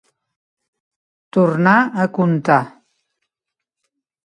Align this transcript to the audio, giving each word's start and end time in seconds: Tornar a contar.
Tornar 1.37 1.77
a 2.05 2.09
contar. 2.17 2.59